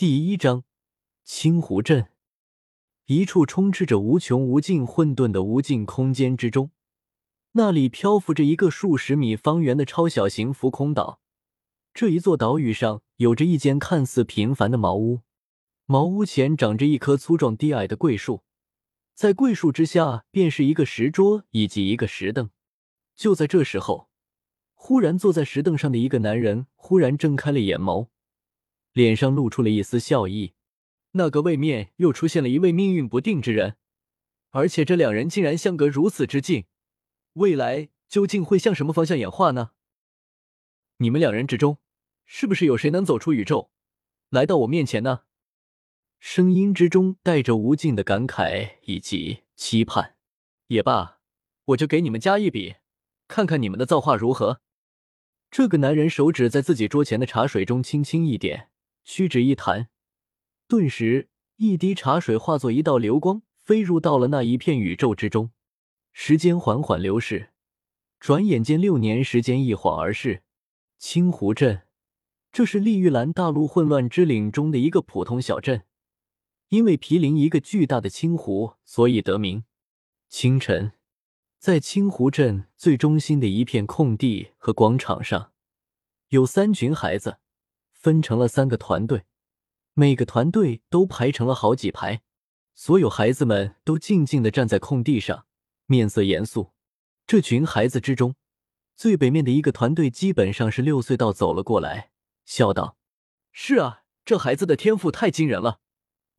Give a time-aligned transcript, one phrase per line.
[0.00, 0.64] 第一章，
[1.24, 2.08] 青湖镇，
[3.04, 6.70] 一处充斥着无穷无尽混沌的无尽空间之中，
[7.52, 11.20] 那里漂浮着一个数十米方圆的超小型浮空岛。
[11.92, 15.20] 这一座岛屿上有着一间看似平凡的茅屋，
[15.84, 18.42] 茅屋前长着一棵粗壮低矮的桂树，
[19.14, 22.48] 在桂树之下便是一个石桌以及一个石凳。
[23.14, 24.08] 就在这时候，
[24.72, 28.08] 忽然坐在石凳上的一个男人忽然睁开了眼眸。
[28.92, 30.54] 脸上露出了一丝笑意，
[31.12, 33.76] 那个位面又出现了一位命运不定之人，
[34.50, 36.64] 而且这两人竟然相隔如此之近，
[37.34, 39.70] 未来究竟会向什么方向演化呢？
[40.98, 41.78] 你们两人之中，
[42.24, 43.70] 是不是有谁能走出宇宙，
[44.28, 45.22] 来到我面前呢？
[46.18, 50.16] 声音之中带着无尽的感慨以及期盼。
[50.66, 51.20] 也罢，
[51.66, 52.76] 我就给你们加一笔，
[53.26, 54.60] 看看你们的造化如何。
[55.50, 58.69] 这个男人手指在自己桌前的茶水中轻轻一点。
[59.04, 59.88] 屈指一弹，
[60.68, 65.50] 顿时一滴茶水化作一道流光，飞入到了那一片宇宙之中。
[66.12, 67.50] 时间缓缓流逝，
[68.18, 70.42] 转眼间六年时间一晃而逝。
[70.98, 71.82] 青湖镇，
[72.52, 75.84] 这是利玉兰大陆混乱之岭中的一个普通小镇，
[76.68, 79.64] 因为毗邻一个巨大的青湖，所以得名。
[80.28, 80.92] 清晨，
[81.58, 85.52] 在青湖镇最中心的一片空地和广场上，
[86.28, 87.39] 有三群孩子。
[88.00, 89.24] 分成了三个团队，
[89.92, 92.22] 每个团队都排成了好几排，
[92.74, 95.44] 所有孩子们都静静的站在空地上，
[95.84, 96.72] 面色严肃。
[97.26, 98.36] 这群孩子之中，
[98.96, 102.10] 最北面的一个团队基本上是六岁道走了过来，
[102.46, 102.96] 笑道
[103.52, 105.80] ：“是啊，这孩子的天赋太惊人了，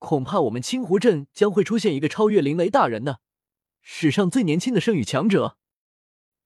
[0.00, 3.20] 恐怕我们青湖镇将会出现一个超越林雷大人的
[3.80, 5.56] 史上最年轻的圣域强者。”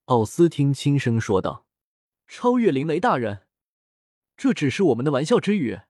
[0.05, 1.65] 奥斯汀轻声说道
[2.27, 3.41] ：“超越林雷大人。”
[4.39, 5.81] 这只是我们的玩笑之语，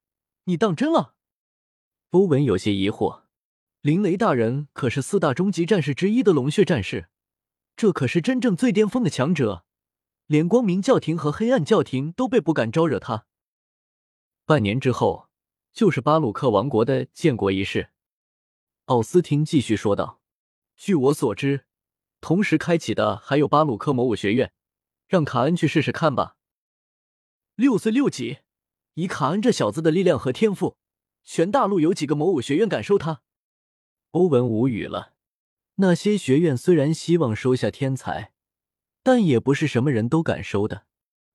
[0.46, 1.14] 你当真了？
[2.10, 3.26] 欧文有些疑惑。
[3.82, 7.10] 林雷大人可是四大终极战士之一的龙血战士，
[7.76, 9.66] 这可是真正最巅峰的强者，
[10.26, 13.28] 连光明教廷和黑暗教廷都被不敢招惹他。
[14.48, 15.30] 半年之后，
[15.72, 17.92] 就是巴鲁克王国的建国仪式。
[18.86, 20.22] 奥斯汀继续说道
[20.76, 21.66] ：“据我所知，
[22.20, 24.52] 同时开启的还有巴鲁克魔武学院，
[25.08, 26.38] 让卡恩去试试看吧。”
[27.60, 28.38] 六岁六级，
[28.94, 30.78] 以卡恩这小子的力量和天赋，
[31.26, 33.22] 全大陆有几个魔武学院敢收他？
[34.12, 35.14] 欧文无语了。
[35.76, 38.32] 那些学院虽然希望收下天才，
[39.04, 40.86] 但也不是什么人都敢收的。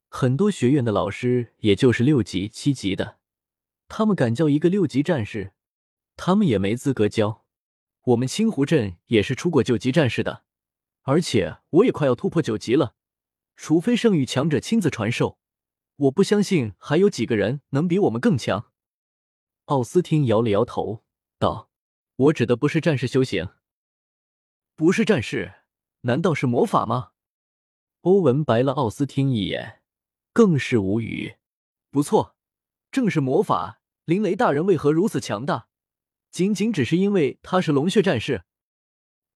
[0.08, 3.18] 很多学院的老师也就是六级、七级的，
[3.88, 5.52] 他们敢教一个六级战士，
[6.16, 7.44] 他们也没资格教。
[8.04, 10.44] 我们青湖镇也是出过九级战士的，
[11.02, 12.94] 而且我也快要突破九级了，
[13.56, 15.38] 除非圣域强者亲自传授。
[15.96, 18.72] 我不相信还有几个人能比我们更强。
[19.66, 21.04] 奥斯汀摇了摇头，
[21.38, 21.70] 道
[22.16, 23.50] ：“我指的不是战士修行，
[24.74, 25.54] 不是战士，
[26.02, 27.12] 难道是魔法吗？”
[28.02, 29.82] 欧文白了奥斯汀一眼，
[30.32, 31.36] 更是无语。
[31.90, 32.36] 不错，
[32.90, 33.80] 正是魔法。
[34.04, 35.68] 林雷大人为何如此强大？
[36.30, 38.44] 仅仅只是因为他是龙血战士。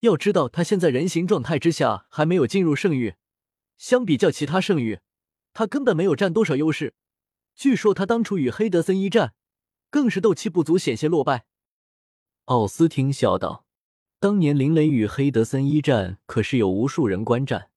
[0.00, 3.14] 要知道，他现在人形状态之下还没有进入圣域，
[3.78, 5.00] 相比较其他圣域。
[5.58, 6.94] 他根本没有占多少优势。
[7.56, 9.34] 据说他当初与黑德森一战，
[9.91, 11.46] 更是斗气不足，险些落败。
[12.44, 13.66] 奥斯汀笑道
[14.20, 17.72] ：“当年林雷与黑德森一战，可是有无数人观战。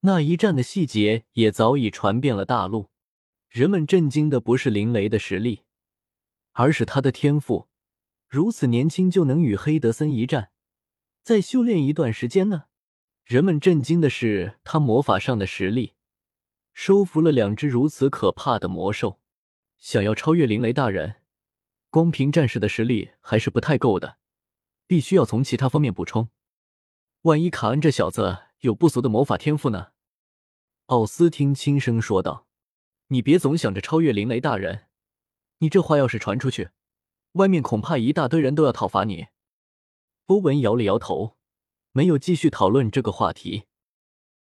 [0.00, 2.90] 那一战的细节也早已传遍了大陆。
[3.48, 5.62] 人们震惊的不是林雷的实力，
[6.52, 7.70] 而是他的天赋。
[8.28, 10.50] 如此年轻就能与黑德森一战，
[11.22, 12.64] 再修炼一段时间呢？
[13.24, 15.94] 人们震惊的是他魔法上的实力。”
[16.72, 19.20] 收服了两只如此可怕的魔兽，
[19.78, 21.16] 想要超越灵雷大人，
[21.90, 24.18] 光凭战士的实力还是不太够的，
[24.86, 26.28] 必须要从其他方面补充。
[27.22, 29.88] 万一卡恩这小子有不俗的魔法天赋呢？
[30.86, 32.46] 奥斯汀轻声说道
[33.08, 34.86] ：“你别总想着超越灵雷大人，
[35.58, 36.70] 你这话要是传出去，
[37.32, 39.26] 外面恐怕一大堆人都要讨伐你。”
[40.26, 41.36] 欧文摇了摇头，
[41.92, 43.64] 没有继续讨论这个话题。